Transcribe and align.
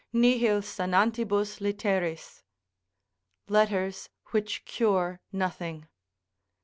"Nihil 0.11 0.63
sanantibus 0.63 1.59
litteris." 1.61 2.41
["Letters 3.47 4.09
which 4.31 4.65
cure 4.65 5.21
nothing." 5.31 5.87